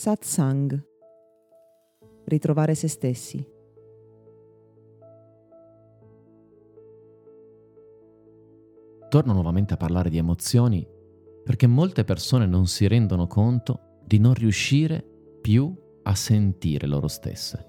[0.00, 0.82] Satsang.
[2.24, 3.46] Ritrovare se stessi.
[9.10, 10.88] Torno nuovamente a parlare di emozioni
[11.44, 15.04] perché molte persone non si rendono conto di non riuscire
[15.38, 15.70] più
[16.04, 17.66] a sentire loro stesse.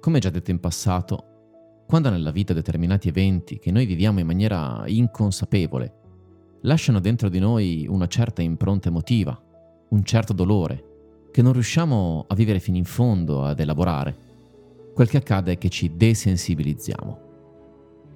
[0.00, 4.82] Come già detto in passato, quando nella vita determinati eventi che noi viviamo in maniera
[4.84, 6.00] inconsapevole
[6.62, 9.50] lasciano dentro di noi una certa impronta emotiva,
[9.92, 10.90] un certo dolore,
[11.30, 14.16] che non riusciamo a vivere fino in fondo, ad elaborare,
[14.94, 17.20] quel che accade è che ci desensibilizziamo.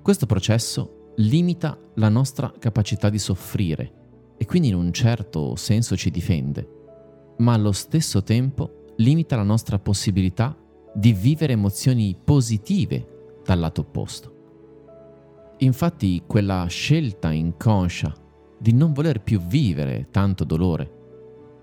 [0.03, 3.93] Questo processo limita la nostra capacità di soffrire
[4.37, 9.79] e quindi in un certo senso ci difende, ma allo stesso tempo limita la nostra
[9.79, 10.57] possibilità
[10.95, 14.35] di vivere emozioni positive dal lato opposto.
[15.59, 18.15] Infatti quella scelta inconscia
[18.59, 20.96] di non voler più vivere tanto dolore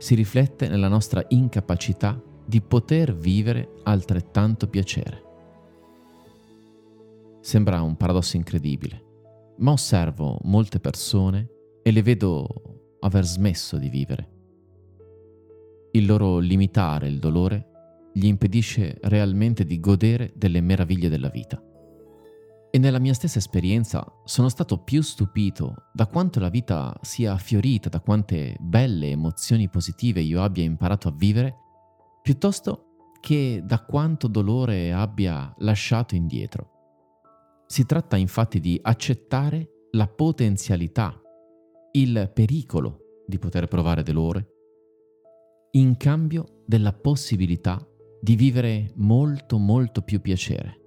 [0.04, 5.24] si riflette nella nostra incapacità di poter vivere altrettanto piacere.
[7.40, 9.02] Sembra un paradosso incredibile,
[9.60, 11.48] ma osservo molte persone
[11.82, 14.30] e le vedo aver smesso di vivere.
[15.94, 21.64] Il loro limitare il dolore gli impedisce realmente di godere delle meraviglie della vita.
[22.76, 27.88] E nella mia stessa esperienza sono stato più stupito da quanto la vita sia fiorita,
[27.88, 31.56] da quante belle emozioni positive io abbia imparato a vivere,
[32.24, 36.72] piuttosto che da quanto dolore abbia lasciato indietro.
[37.68, 41.16] Si tratta infatti di accettare la potenzialità,
[41.92, 44.48] il pericolo di poter provare dolore,
[45.74, 47.88] in cambio della possibilità
[48.20, 50.82] di vivere molto molto più piacere.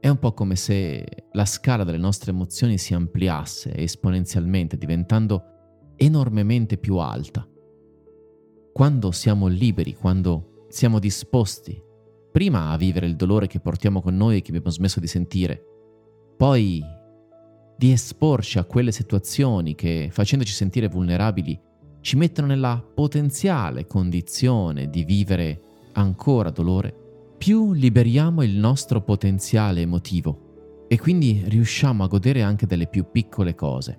[0.00, 5.44] È un po' come se la scala delle nostre emozioni si ampliasse esponenzialmente, diventando
[5.96, 7.46] enormemente più alta.
[8.72, 11.78] Quando siamo liberi, quando siamo disposti
[12.32, 15.62] prima a vivere il dolore che portiamo con noi e che abbiamo smesso di sentire,
[16.34, 16.82] poi
[17.76, 21.60] di esporci a quelle situazioni che, facendoci sentire vulnerabili,
[22.00, 25.60] ci mettono nella potenziale condizione di vivere
[25.92, 26.99] ancora dolore,
[27.40, 33.54] più liberiamo il nostro potenziale emotivo e quindi riusciamo a godere anche delle più piccole
[33.54, 33.98] cose.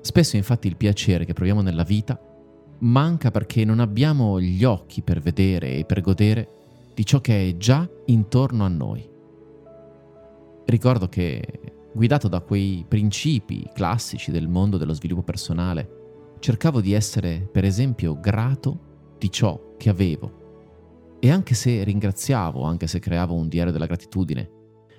[0.00, 2.18] Spesso infatti il piacere che proviamo nella vita
[2.78, 6.48] manca perché non abbiamo gli occhi per vedere e per godere
[6.94, 9.06] di ciò che è già intorno a noi.
[10.64, 11.42] Ricordo che,
[11.92, 18.18] guidato da quei principi classici del mondo dello sviluppo personale, cercavo di essere, per esempio,
[18.18, 20.43] grato di ciò che avevo.
[21.24, 24.50] E anche se ringraziavo, anche se creavo un diario della gratitudine,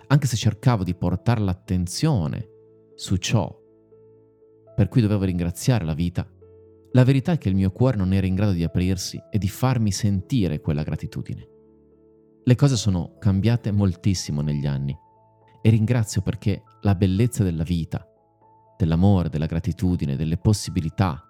[0.08, 2.50] anche se cercavo di portare l'attenzione
[2.96, 3.48] su ciò
[4.76, 6.28] per cui dovevo ringraziare la vita,
[6.94, 9.48] la verità è che il mio cuore non era in grado di aprirsi e di
[9.48, 11.48] farmi sentire quella gratitudine.
[12.44, 14.98] Le cose sono cambiate moltissimo negli anni
[15.62, 18.04] e ringrazio perché la bellezza della vita,
[18.76, 21.24] dell'amore, della gratitudine, delle possibilità,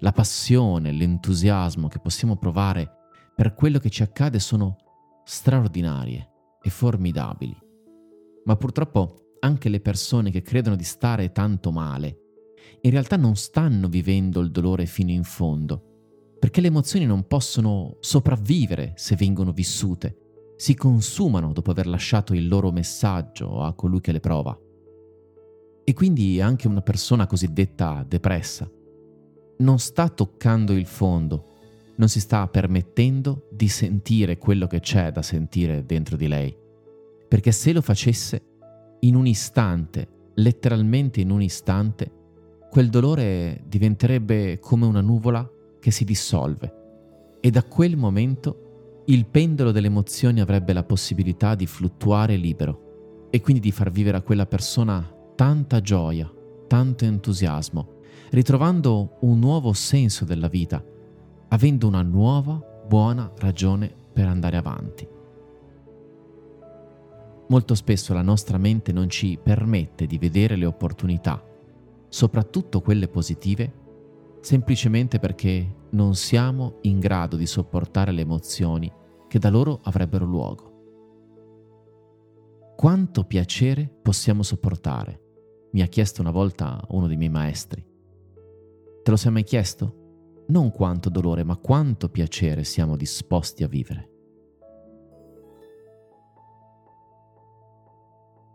[0.00, 2.98] la passione, l'entusiasmo che possiamo provare
[3.34, 4.76] per quello che ci accade sono
[5.24, 6.28] straordinarie
[6.62, 7.56] e formidabili.
[8.44, 12.18] Ma purtroppo anche le persone che credono di stare tanto male
[12.82, 17.96] in realtà non stanno vivendo il dolore fino in fondo, perché le emozioni non possono
[18.00, 20.20] sopravvivere se vengono vissute
[20.60, 24.58] si consumano dopo aver lasciato il loro messaggio a colui che le prova.
[25.82, 28.70] E quindi anche una persona cosiddetta depressa
[29.60, 31.49] non sta toccando il fondo,
[32.00, 36.56] non si sta permettendo di sentire quello che c'è da sentire dentro di lei,
[37.28, 38.42] perché se lo facesse,
[39.00, 42.10] in un istante, letteralmente in un istante,
[42.70, 45.46] quel dolore diventerebbe come una nuvola
[45.78, 46.74] che si dissolve.
[47.38, 53.42] E da quel momento il pendolo delle emozioni avrebbe la possibilità di fluttuare libero e
[53.42, 55.06] quindi di far vivere a quella persona
[55.36, 56.32] tanta gioia,
[56.66, 57.98] tanto entusiasmo,
[58.30, 60.82] ritrovando un nuovo senso della vita,
[61.52, 62.54] avendo una nuova,
[62.86, 65.08] buona ragione per andare avanti.
[67.48, 71.44] Molto spesso la nostra mente non ci permette di vedere le opportunità,
[72.08, 73.72] soprattutto quelle positive,
[74.40, 78.90] semplicemente perché non siamo in grado di sopportare le emozioni
[79.26, 80.68] che da loro avrebbero luogo.
[82.76, 85.20] Quanto piacere possiamo sopportare?
[85.72, 87.84] Mi ha chiesto una volta uno dei miei maestri.
[89.02, 89.99] Te lo sei mai chiesto?
[90.50, 94.08] Non quanto dolore, ma quanto piacere siamo disposti a vivere.